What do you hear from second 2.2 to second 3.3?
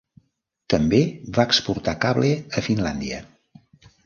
a Finlàndia.